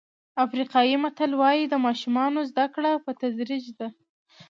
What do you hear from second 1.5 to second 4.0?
د ماشومانو زده کړه په تدریج ده.